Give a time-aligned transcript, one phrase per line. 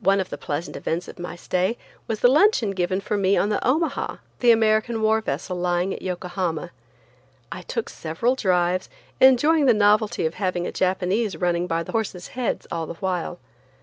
[0.00, 3.48] One of the pleasant events of my stay was the luncheon given for me on
[3.48, 6.70] the Omaha, the American war vessel lying at Yokohama.
[7.50, 8.90] I took several drives,
[9.20, 13.38] enjoying the novelty of having a Japanese running by the horses' heads all the while.